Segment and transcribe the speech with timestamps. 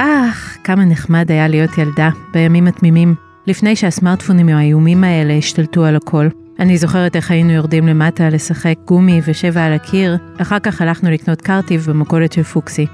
[0.00, 3.14] אך, כמה נחמד היה להיות ילדה בימים התמימים,
[3.46, 6.28] לפני שהסמארטפונים האיומים האלה השתלטו על הכל.
[6.58, 11.40] אני זוכרת איך היינו יורדים למטה לשחק גומי ושבע על הקיר, אחר כך הלכנו לקנות
[11.40, 12.86] קרטיב במכולת של פוקסי.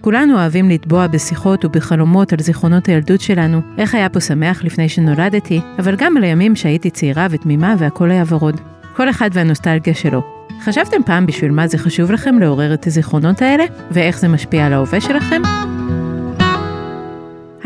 [0.00, 5.60] כולנו אוהבים לטבוע בשיחות ובחלומות על זיכרונות הילדות שלנו, איך היה פה שמח לפני שנולדתי,
[5.78, 8.60] אבל גם על הימים שהייתי צעירה ותמימה והכל היה ורוד.
[8.96, 10.22] כל אחד והנוסטלגיה שלו.
[10.64, 14.72] חשבתם פעם בשביל מה זה חשוב לכם לעורר את הזיכרונות האלה, ואיך זה משפיע על
[14.72, 15.42] ההווה שלכם?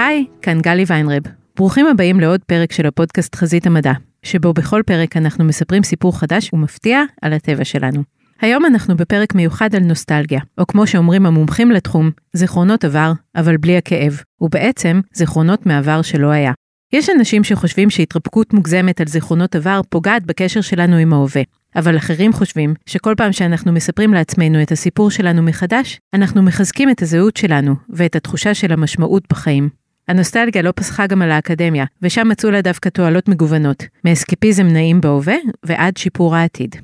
[0.07, 1.23] היי, כאן גלי ויינרב.
[1.57, 3.93] ברוכים הבאים לעוד פרק של הפודקאסט חזית המדע,
[4.23, 8.03] שבו בכל פרק אנחנו מספרים סיפור חדש ומפתיע על הטבע שלנו.
[8.41, 13.77] היום אנחנו בפרק מיוחד על נוסטלגיה, או כמו שאומרים המומחים לתחום, זיכרונות עבר, אבל בלי
[13.77, 16.53] הכאב, ובעצם זיכרונות מעבר שלא היה.
[16.93, 21.43] יש אנשים שחושבים שהתרפקות מוגזמת על זיכרונות עבר פוגעת בקשר שלנו עם ההווה,
[21.77, 27.03] אבל אחרים חושבים שכל פעם שאנחנו מספרים לעצמנו את הסיפור שלנו מחדש, אנחנו מחזקים את
[27.03, 29.82] הזהות שלנו ואת התחושה של המשמעות בחיים.
[30.09, 35.37] הנוסטלגיה לא פסחה גם על האקדמיה, ושם מצאו לה דווקא תועלות מגוונות, מאסקפיזם נעים בהווה
[35.63, 36.77] ועד שיפור העתיד.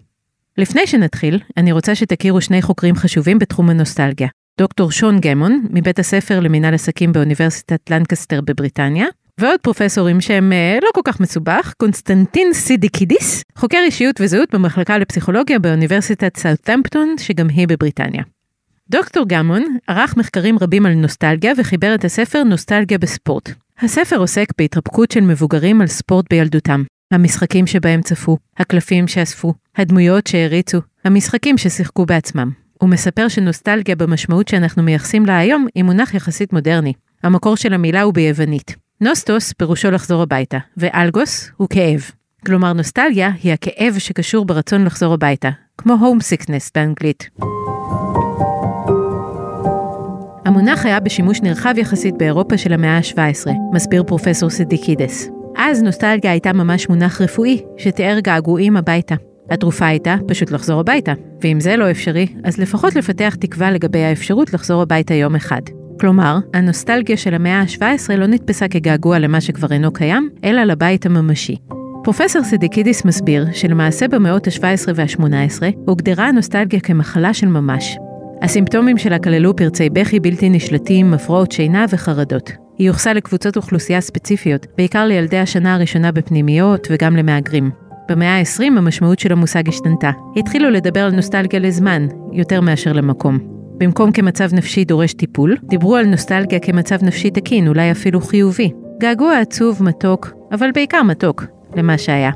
[0.58, 4.28] לפני שנתחיל, אני רוצה שתכירו שני חוקרים חשובים בתחום הנוסטלגיה.
[4.58, 9.06] דוקטור שון גמון, מבית הספר למינהל עסקים באוניברסיטת לנקסטר בבריטניה,
[9.38, 15.58] ועוד פרופסורים שהם אה, לא כל כך מסובך, קונסטנטין סידיקידיס, חוקר אישיות וזהות במחלקה לפסיכולוגיה
[15.58, 18.22] באוניברסיטת סאות'מפטון, שגם היא בבריטניה.
[18.90, 23.50] דוקטור גמון ערך מחקרים רבים על נוסטלגיה וחיבר את הספר נוסטלגיה בספורט.
[23.80, 26.82] הספר עוסק בהתרפקות של מבוגרים על ספורט בילדותם.
[27.10, 32.50] המשחקים שבהם צפו, הקלפים שאספו, הדמויות שהריצו, המשחקים ששיחקו בעצמם.
[32.78, 36.92] הוא מספר שנוסטלגיה במשמעות שאנחנו מייחסים לה היום היא מונח יחסית מודרני.
[37.22, 38.76] המקור של המילה הוא ביוונית.
[39.00, 42.10] נוסטוס פירושו לחזור הביתה, ואלגוס הוא כאב.
[42.46, 47.30] כלומר נוסטלגיה היא הכאב שקשור ברצון לחזור הביתה, כמו הומסיקנס באנגלית.
[50.48, 55.28] המונח היה בשימוש נרחב יחסית באירופה של המאה ה-17, מסביר פרופסור סדיקידס.
[55.56, 59.14] אז נוסטלגיה הייתה ממש מונח רפואי, שתיאר געגועים הביתה.
[59.50, 61.12] התרופה הייתה פשוט לחזור הביתה,
[61.42, 65.62] ואם זה לא אפשרי, אז לפחות לפתח תקווה לגבי האפשרות לחזור הביתה יום אחד.
[66.00, 71.56] כלומר, הנוסטלגיה של המאה ה-17 לא נתפסה כגעגוע למה שכבר אינו קיים, אלא לבית הממשי.
[72.04, 77.98] פרופסור סדיקידיס מסביר שלמעשה במאות ה-17 וה-18 הוגדרה הנוסטלגיה כמחלה של ממש.
[78.42, 82.50] הסימפטומים שלה כללו פרצי בכי בלתי נשלטים, הפרעות שינה וחרדות.
[82.78, 87.70] היא יוחסה לקבוצות אוכלוסייה ספציפיות, בעיקר לילדי השנה הראשונה בפנימיות וגם למהגרים.
[88.08, 90.10] במאה ה-20 המשמעות של המושג השתנתה.
[90.36, 93.38] התחילו לדבר על נוסטלגיה לזמן, יותר מאשר למקום.
[93.78, 98.72] במקום כמצב נפשי דורש טיפול, דיברו על נוסטלגיה כמצב נפשי תקין, אולי אפילו חיובי.
[99.00, 101.44] געגוע עצוב, מתוק, אבל בעיקר מתוק,
[101.76, 102.30] למה שהיה.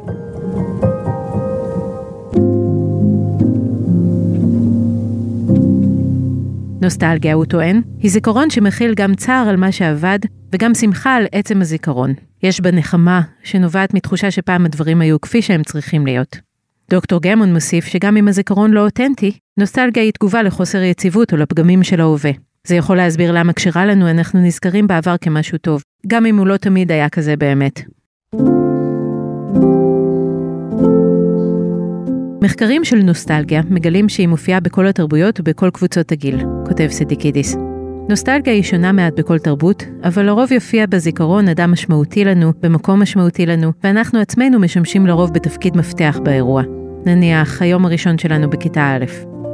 [6.82, 10.18] נוסטלגיה, הוא טוען, היא זיכרון שמכיל גם צער על מה שאבד,
[10.52, 12.14] וגם שמחה על עצם הזיכרון.
[12.42, 16.36] יש בה נחמה, שנובעת מתחושה שפעם הדברים היו כפי שהם צריכים להיות.
[16.90, 21.82] דוקטור גמון מוסיף שגם אם הזיכרון לא אותנטי, נוסטלגיה היא תגובה לחוסר יציבות או לפגמים
[21.82, 22.30] של ההווה.
[22.66, 26.56] זה יכול להסביר למה כשרע לנו אנחנו נזכרים בעבר כמשהו טוב, גם אם הוא לא
[26.56, 27.82] תמיד היה כזה באמת.
[32.42, 37.56] מחקרים של נוסטלגיה מגלים שהיא מופיעה בכל התרבויות ובכל קבוצות הגיל, כותב סדיקידיס.
[38.08, 43.46] נוסטלגיה היא שונה מעט בכל תרבות, אבל לרוב יופיע בזיכרון אדם משמעותי לנו, במקום משמעותי
[43.46, 46.62] לנו, ואנחנו עצמנו משמשים לרוב בתפקיד מפתח באירוע.
[47.06, 49.04] נניח, היום הראשון שלנו בכיתה א'.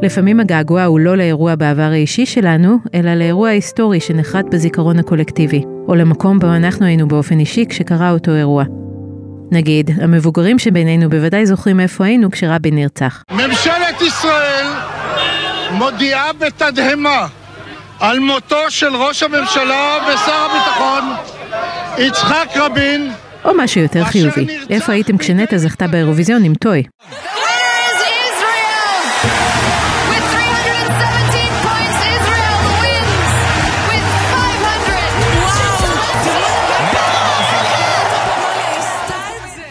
[0.02, 5.94] לפעמים הגעגוע הוא לא לאירוע בעבר האישי שלנו, אלא לאירוע היסטורי שנחרט בזיכרון הקולקטיבי, או
[5.94, 8.64] למקום בו אנחנו היינו באופן אישי כשקרה אותו אירוע.
[9.50, 13.22] נגיד, המבוגרים שבינינו בוודאי זוכרים איפה היינו כשרבין נרצח.
[13.30, 14.66] ממשלת ישראל
[15.70, 17.26] מודיעה בתדהמה
[18.00, 21.04] על מותו של ראש הממשלה ושר הביטחון
[21.98, 23.10] יצחק רבין.
[23.44, 26.82] או משהו יותר חיובי, איפה הייתם כשנטע זכתה באירוויזיון עם טוי?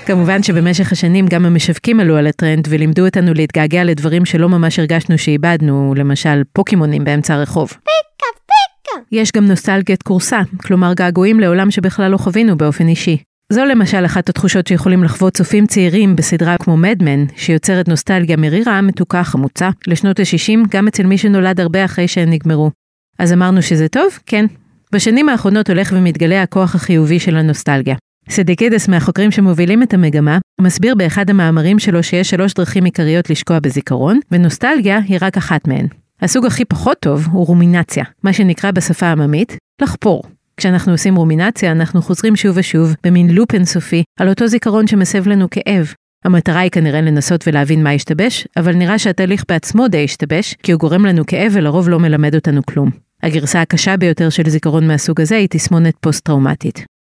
[0.07, 5.17] כמובן שבמשך השנים גם המשווקים עלו על הטרנד ולימדו אותנו להתגעגע לדברים שלא ממש הרגשנו
[5.17, 7.67] שאיבדנו, למשל פוקימונים באמצע הרחוב.
[7.67, 9.01] פיקה פיקה.
[9.11, 13.17] יש גם נוסטלגיית קורסה, כלומר געגועים לעולם שבכלל לא חווינו באופן אישי.
[13.53, 19.23] זו למשל אחת התחושות שיכולים לחוות צופים צעירים בסדרה כמו מדמן, שיוצרת נוסטלגיה מרירה, מתוקה,
[19.23, 22.71] חמוצה, לשנות ה-60, גם אצל מי שנולד הרבה אחרי שהן נגמרו.
[23.19, 24.19] אז אמרנו שזה טוב?
[24.25, 24.45] כן.
[24.91, 27.95] בשנים האחרונות הולך ומתגלה הכוח החיובי של הנוסטלגיה.
[28.29, 34.19] סדיקידס מהחוקרים שמובילים את המגמה, מסביר באחד המאמרים שלו שיש שלוש דרכים עיקריות לשקוע בזיכרון,
[34.31, 35.87] ונוסטלגיה היא רק אחת מהן.
[36.21, 40.23] הסוג הכי פחות טוב הוא רומינציה, מה שנקרא בשפה העממית לחפור.
[40.57, 45.49] כשאנחנו עושים רומינציה, אנחנו חוזרים שוב ושוב, במין לופ אינסופי, על אותו זיכרון שמסב לנו
[45.49, 45.93] כאב.
[46.25, 50.79] המטרה היא כנראה לנסות ולהבין מה השתבש, אבל נראה שהתהליך בעצמו די השתבש, כי הוא
[50.79, 52.89] גורם לנו כאב ולרוב לא מלמד אותנו כלום.
[53.23, 56.96] הגרסה הקשה ביותר של זיכרון מהסוג הזה היא תסמונת פוסט-טראומטית.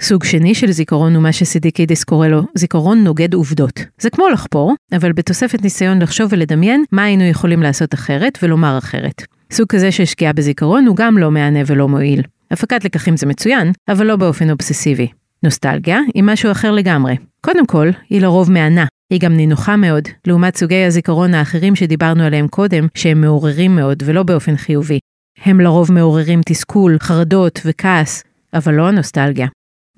[0.00, 3.80] סוג שני של זיכרון הוא מה שסידיקידיס קורא לו זיכרון נוגד עובדות.
[3.98, 9.22] זה כמו לחפור, אבל בתוספת ניסיון לחשוב ולדמיין מה היינו יכולים לעשות אחרת ולומר אחרת.
[9.52, 12.22] סוג כזה של שקיעה בזיכרון הוא גם לא מהנה ולא מועיל.
[12.50, 15.08] הפקת לקחים זה מצוין, אבל לא באופן אובססיבי.
[15.42, 17.16] נוסטלגיה היא משהו אחר לגמרי.
[17.40, 18.84] קודם כל, היא לרוב מהנה.
[19.10, 24.22] היא גם נינוחה מאוד, לעומת סוגי הזיכרון האחרים שדיברנו עליהם קודם, שהם מעוררים מאוד ולא
[24.22, 24.98] באופן חיובי.
[25.44, 28.22] הם לרוב מעוררים תסכול, חרדות וכעס,
[28.54, 29.46] אבל לא הנוסטלגיה.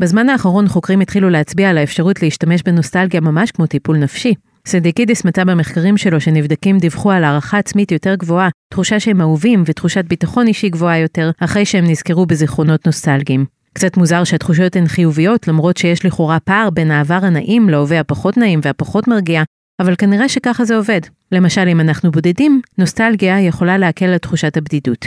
[0.01, 4.35] בזמן האחרון חוקרים התחילו להצביע על האפשרות להשתמש בנוסטלגיה ממש כמו טיפול נפשי.
[4.67, 10.05] סידיקידיס מצא במחקרים שלו שנבדקים דיווחו על הערכה עצמית יותר גבוהה, תחושה שהם אהובים ותחושת
[10.05, 13.45] ביטחון אישי גבוהה יותר, אחרי שהם נזכרו בזיכרונות נוסטלגיים.
[13.73, 18.61] קצת מוזר שהתחושות הן חיוביות, למרות שיש לכאורה פער בין העבר הנעים להווה הפחות נעים
[18.63, 19.43] והפחות מרגיע,
[19.81, 21.01] אבל כנראה שככה זה עובד.
[21.33, 25.07] למשל, אם אנחנו בודדים, נוסטלגיה יכולה להקל על תחושת הבדידות.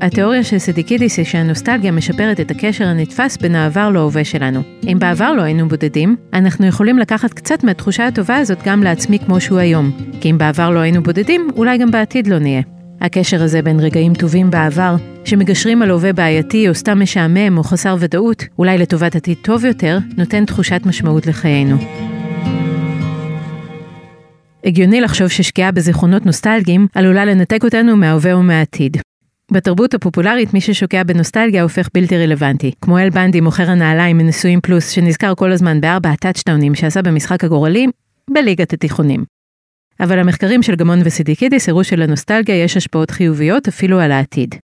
[0.00, 4.60] התיאוריה של סדיקידיס היא שהנוסטלגיה משפרת את הקשר הנתפס בין העבר להווה שלנו.
[4.92, 9.40] אם בעבר לא היינו בודדים, אנחנו יכולים לקחת קצת מהתחושה הטובה הזאת גם לעצמי כמו
[9.40, 9.90] שהוא היום.
[10.20, 12.62] כי אם בעבר לא היינו בודדים, אולי גם בעתיד לא נהיה.
[13.00, 17.96] הקשר הזה בין רגעים טובים בעבר, שמגשרים על הווה בעייתי או סתם משעמם או חסר
[17.98, 21.76] ודאות, אולי לטובת עתיד טוב יותר, נותן תחושת משמעות לחיינו.
[24.64, 28.96] הגיוני לחשוב ששקיעה בזיכרונות נוסטלגיים עלולה לנתק אותנו מההווה ומהעתיד.
[29.52, 32.72] בתרבות הפופולרית מי ששוקע בנוסטלגיה הופך בלתי רלוונטי.
[32.80, 37.86] כמו אל בנדי מוכר הנעליים מנשואים פלוס שנזכר כל הזמן בארבע הטאצ'טאונים שעשה במשחק הגורלי,
[38.30, 39.24] בליגת התיכונים.
[40.00, 44.54] אבל המחקרים של גמון וסידיקידיס הראו שלנוסטלגיה יש השפעות חיוביות אפילו על העתיד.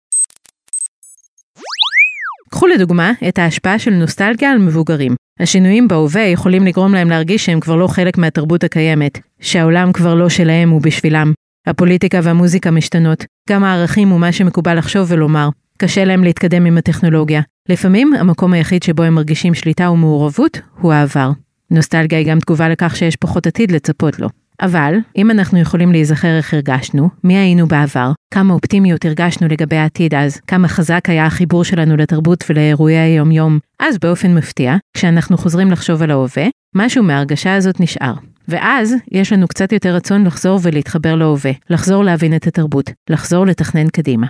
[2.51, 5.15] קחו לדוגמה את ההשפעה של נוסטלגיה על מבוגרים.
[5.41, 10.29] השינויים בהווה יכולים לגרום להם להרגיש שהם כבר לא חלק מהתרבות הקיימת, שהעולם כבר לא
[10.29, 11.33] שלהם ובשבילם.
[11.67, 15.49] הפוליטיקה והמוזיקה משתנות, גם הערכים ומה שמקובל לחשוב ולומר.
[15.79, 17.41] קשה להם להתקדם עם הטכנולוגיה.
[17.69, 21.31] לפעמים המקום היחיד שבו הם מרגישים שליטה ומעורבות הוא העבר.
[21.71, 24.29] נוסטלגיה היא גם תגובה לכך שיש פחות עתיד לצפות לו.
[24.61, 30.15] אבל, אם אנחנו יכולים להיזכר איך הרגשנו, מי היינו בעבר, כמה אופטימיות הרגשנו לגבי העתיד
[30.15, 36.03] אז, כמה חזק היה החיבור שלנו לתרבות ולאירועי היום-יום, אז באופן מפתיע, כשאנחנו חוזרים לחשוב
[36.03, 38.15] על ההווה, משהו מההרגשה הזאת נשאר.
[38.49, 43.89] ואז יש לנו קצת יותר רצון לחזור ולהתחבר להווה, לחזור להבין את התרבות, לחזור לתכנן
[43.89, 44.27] קדימה.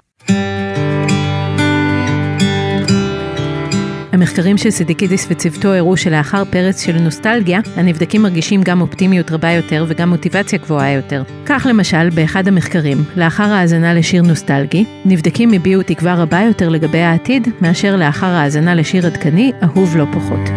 [4.14, 9.84] המחקרים של סידיקידיס וצוותו הראו שלאחר פרץ של נוסטלגיה, הנבדקים מרגישים גם אופטימיות רבה יותר
[9.88, 11.22] וגם מוטיבציה גבוהה יותר.
[11.46, 17.48] כך למשל, באחד המחקרים, לאחר האזנה לשיר נוסטלגי, נבדקים הביעו תקווה רבה יותר לגבי העתיד,
[17.60, 20.50] מאשר לאחר האזנה לשיר עדכני, אהוב לא פחות.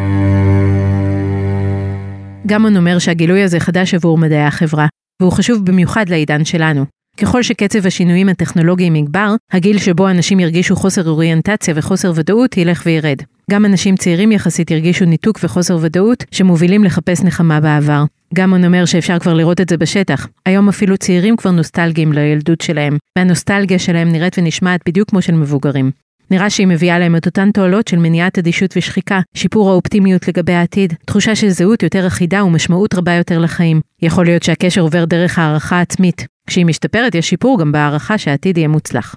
[2.48, 4.88] גמון אומר שהגילוי הזה חדש עבור מדעי החברה,
[5.22, 6.86] והוא חשוב במיוחד לעידן שלנו.
[7.18, 13.18] ככל שקצב השינויים הטכנולוגיים יגבר, הגיל שבו אנשים ירגישו חוסר אוריינטציה וחוסר ודאות ילך וירד.
[13.52, 18.04] גם אנשים צעירים יחסית ירגישו ניתוק וחוסר ודאות שמובילים לחפש נחמה בעבר.
[18.34, 20.28] גמון אומר שאפשר כבר לראות את זה בשטח.
[20.46, 25.92] היום אפילו צעירים כבר נוסטלגיים לילדות שלהם, והנוסטלגיה שלהם נראית ונשמעת בדיוק כמו של מבוגרים.
[26.32, 30.94] נראה שהיא מביאה להם את אותן תועלות של מניעת אדישות ושחיקה, שיפור האופטימיות לגבי העתיד,
[31.06, 33.82] תחושה של זהות יותר אחידה ומשמעות רבה יותר לחיים.
[34.02, 36.26] יכול להיות שהקשר עובר דרך הערכה עצמית.
[36.48, 39.16] כשהיא משתפרת יש שיפור גם בהערכה שהעתיד יהיה מוצלח.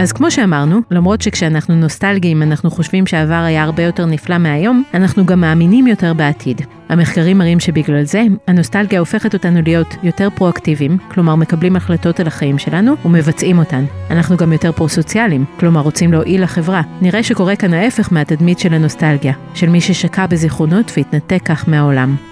[0.00, 5.26] אז כמו שאמרנו, למרות שכשאנחנו נוסטלגיים אנחנו חושבים שהעבר היה הרבה יותר נפלא מהיום, אנחנו
[5.26, 6.60] גם מאמינים יותר בעתיד.
[6.88, 12.58] המחקרים מראים שבגלל זה, הנוסטלגיה הופכת אותנו להיות יותר פרואקטיביים, כלומר מקבלים החלטות על החיים
[12.58, 13.84] שלנו ומבצעים אותן.
[14.10, 16.82] אנחנו גם יותר פרו-סוציאליים, כלומר רוצים להועיל לחברה.
[17.00, 22.29] נראה שקורה כאן ההפך מהתדמית של הנוסטלגיה, של מי ששקע בזיכרונות והתנתק כך מהעולם.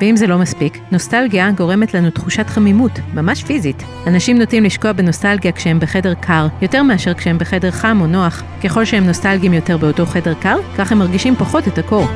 [0.00, 3.82] ואם זה לא מספיק, נוסטלגיה גורמת לנו תחושת חמימות, ממש פיזית.
[4.06, 8.42] אנשים נוטים לשקוע בנוסטלגיה כשהם בחדר קר, יותר מאשר כשהם בחדר חם או נוח.
[8.64, 12.06] ככל שהם נוסטלגיים יותר באותו חדר קר, כך הם מרגישים פחות את הקור.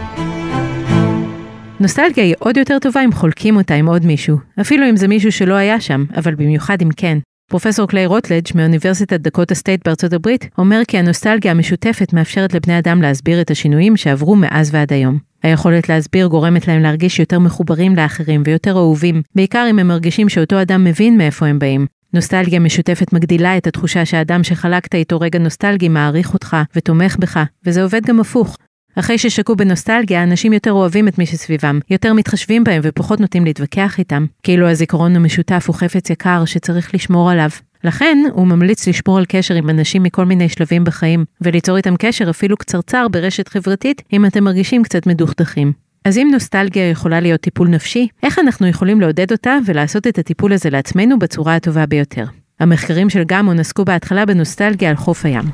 [1.80, 5.32] נוסטלגיה היא עוד יותר טובה אם חולקים אותה עם עוד מישהו, אפילו אם זה מישהו
[5.32, 7.18] שלא היה שם, אבל במיוחד אם כן.
[7.50, 13.02] פרופסור קליי רוטלג' מאוניברסיטת דקות הסטייט בארצות הברית אומר כי הנוסטלגיה המשותפת מאפשרת לבני אדם
[13.02, 15.29] להסביר את השינויים שעברו מאז ועד היום.
[15.42, 20.62] היכולת להסביר גורמת להם להרגיש יותר מחוברים לאחרים ויותר אהובים, בעיקר אם הם מרגישים שאותו
[20.62, 21.86] אדם מבין מאיפה הם באים.
[22.14, 27.82] נוסטלגיה משותפת מגדילה את התחושה שהאדם שחלקת איתו רגע נוסטלגי מעריך אותך ותומך בך, וזה
[27.82, 28.56] עובד גם הפוך.
[28.96, 33.98] אחרי ששקעו בנוסטלגיה, אנשים יותר אוהבים את מי שסביבם, יותר מתחשבים בהם ופחות נוטים להתווכח
[33.98, 37.50] איתם, כאילו הזיכרון המשותף הוא חפץ יקר שצריך לשמור עליו.
[37.84, 42.30] לכן, הוא ממליץ לשמור על קשר עם אנשים מכל מיני שלבים בחיים, וליצור איתם קשר
[42.30, 45.72] אפילו קצרצר ברשת חברתית, אם אתם מרגישים קצת מדוכדכים.
[46.04, 50.52] אז אם נוסטלגיה יכולה להיות טיפול נפשי, איך אנחנו יכולים לעודד אותה ולעשות את הטיפול
[50.52, 52.24] הזה לעצמנו בצורה הטובה ביותר?
[52.60, 55.44] המחקרים של גמון עסקו בהתחלה בנוסטלגיה על חוף הים.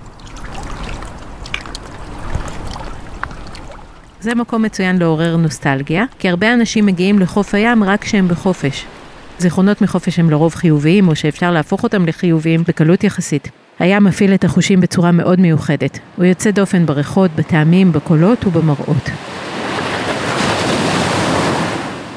[4.20, 8.86] זה מקום מצוין לעורר נוסטלגיה, כי הרבה אנשים מגיעים לחוף הים רק כשהם בחופש.
[9.38, 13.50] זיכרונות מחופש הם לרוב חיוביים, או שאפשר להפוך אותם לחיוביים בקלות יחסית.
[13.78, 15.98] הים מפעיל את החושים בצורה מאוד מיוחדת.
[16.16, 19.10] הוא יוצא דופן בריחות, בטעמים, בקולות ובמראות.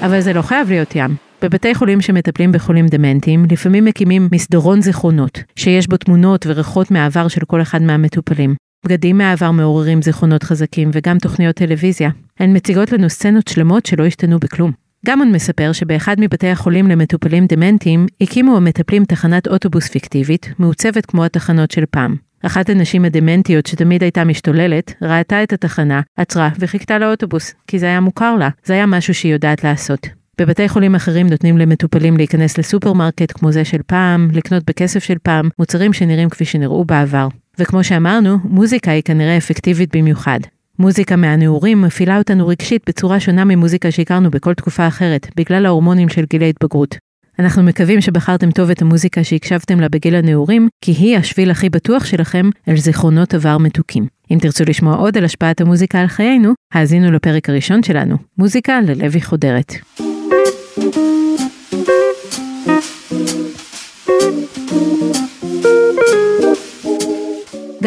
[0.01, 1.15] אבל זה לא חייב להיות ים.
[1.41, 7.45] בבתי חולים שמטפלים בחולים דמנטיים, לפעמים מקימים מסדרון זיכרונות, שיש בו תמונות וריחות מהעבר של
[7.45, 8.55] כל אחד מהמטופלים.
[8.85, 12.09] בגדים מהעבר מעוררים זיכרונות חזקים וגם תוכניות טלוויזיה.
[12.39, 14.88] הן מציגות לנו סצנות שלמות שלא השתנו בכלום.
[15.05, 21.71] גמון מספר שבאחד מבתי החולים למטופלים דמנטיים הקימו המטפלים תחנת אוטובוס פיקטיבית, מעוצבת כמו התחנות
[21.71, 22.15] של פעם.
[22.43, 27.99] אחת הנשים הדמנטיות שתמיד הייתה משתוללת, ראתה את התחנה, עצרה וחיכתה לאוטובוס, כי זה היה
[27.99, 30.07] מוכר לה, זה היה משהו שהיא יודעת לעשות.
[30.37, 35.49] בבתי חולים אחרים נותנים למטופלים להיכנס לסופרמרקט כמו זה של פעם, לקנות בכסף של פעם,
[35.59, 37.27] מוצרים שנראים כפי שנראו בעבר.
[37.59, 40.39] וכמו שאמרנו, מוזיקה היא כנראה אפקטיבית במיוחד.
[40.79, 46.25] מוזיקה מהנעורים מפעילה אותנו רגשית בצורה שונה ממוזיקה שהכרנו בכל תקופה אחרת, בגלל ההורמונים של
[46.29, 46.97] גיל ההתבגרות.
[47.39, 52.05] אנחנו מקווים שבחרתם טוב את המוזיקה שהקשבתם לה בגיל הנעורים, כי היא השביל הכי בטוח
[52.05, 54.05] שלכם אל זיכרונות עבר מתוקים.
[54.31, 59.21] אם תרצו לשמוע עוד על השפעת המוזיקה על חיינו, האזינו לפרק הראשון שלנו, מוזיקה ללוי
[59.21, 59.73] חודרת.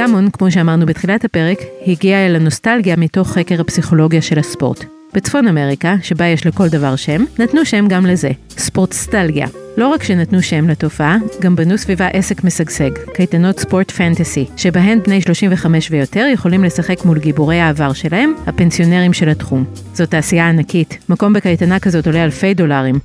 [0.02, 4.84] גמון, כמו שאמרנו בתחילת הפרק, הגיע אל הנוסטלגיה מתוך חקר הפסיכולוגיה של הספורט.
[5.14, 9.46] בצפון אמריקה, שבה יש לכל דבר שם, נתנו שם גם לזה, ספורטסטלגיה.
[9.76, 15.20] לא רק שנתנו שם לתופעה, גם בנו סביבה עסק משגשג, קייטנות ספורט פנטסי, שבהן בני
[15.20, 19.64] 35 ויותר יכולים לשחק מול גיבורי העבר שלהם, הפנסיונרים של התחום.
[19.94, 22.98] זו תעשייה ענקית, מקום בקייטנה כזאת עולה אלפי דולרים,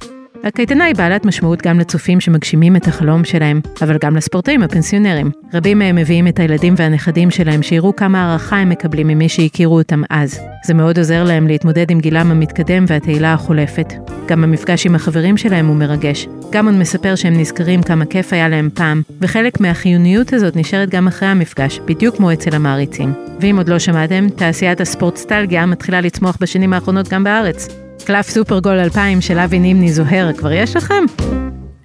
[0.44, 5.32] הקייטנה היא בעלת משמעות גם לצופים שמגשימים את החלום שלהם, אבל גם לספורטאים הפנסיונרים.
[5.54, 10.02] רבים מהם מביאים את הילדים והנכדים שלהם שיראו כמה הערכה הם מקבלים ממי שהכירו אותם
[10.10, 10.40] אז.
[10.66, 13.94] זה מאוד עוזר להם להתמודד עם גילם המתקדם והתהילה החולפת.
[14.28, 16.28] גם המפגש עם החברים שלהם הוא מרגש.
[16.52, 21.28] גמון מספר שהם נזכרים כמה כיף היה להם פעם, וחלק מהחיוניות הזאת נשארת גם אחרי
[21.28, 23.14] המפגש, בדיוק כמו אצל המעריצים.
[23.40, 27.87] ואם עוד לא שמעתם, תעשיית הספורט סטלגיה מתחילה לצמוח בשנים האחרונות גם בארץ.
[28.06, 31.04] קלף סופרגול 2000 של אבי נימני זוהר, כבר יש לכם?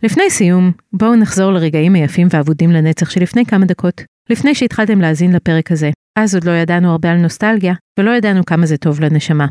[0.03, 4.03] לפני סיום, בואו נחזור לרגעים היפים ואבודים לנצח שלפני כמה דקות.
[4.31, 8.67] לפני שהתחלתם להאזין לפרק הזה, אז עוד לא ידענו הרבה על נוסטלגיה, ולא ידענו כמה
[8.67, 9.47] זה טוב לנשמה.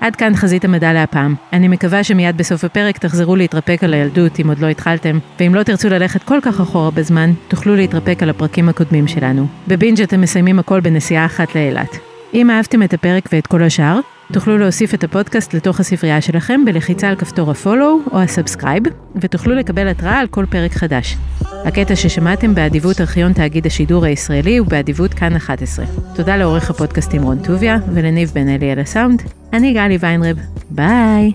[0.00, 1.34] עד כאן חזית המדע לפעם.
[1.52, 5.62] אני מקווה שמיד בסוף הפרק תחזרו להתרפק על הילדות אם עוד לא התחלתם, ואם לא
[5.62, 9.46] תרצו ללכת כל כך אחורה בזמן, תוכלו להתרפק על הפרקים הקודמים שלנו.
[9.68, 11.98] בבינג' אתם מסיימים הכל בנסיעה אחת לאילת.
[12.34, 14.00] אם אהבתם את הפרק ואת כל השאר,
[14.32, 18.82] תוכלו להוסיף את הפודקאסט לתוך הספרייה שלכם בלחיצה על כפתור ה follow או ה subscribe,
[19.16, 21.16] ותוכלו לקבל התראה על כל פרק חדש.
[21.64, 25.84] הקטע ששמעתם באדיבות ארכיון תאגיד השידור הישראלי ובאדיבות כאן 11.
[26.14, 29.22] תודה לעורך הפודקאסטים רון טוביה ולניב בן אלי על הסאונד.
[29.52, 30.36] אני גלי ויינרב,
[30.70, 31.32] ביי!